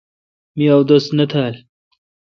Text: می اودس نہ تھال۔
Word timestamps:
می 0.57 0.65
اودس 0.73 1.05
نہ 1.17 1.25
تھال۔ 1.31 1.53